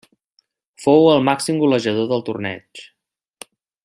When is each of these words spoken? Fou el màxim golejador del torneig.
Fou 0.85 1.05
el 1.11 1.21
màxim 1.29 1.59
golejador 1.65 2.09
del 2.13 2.25
torneig. 2.31 2.85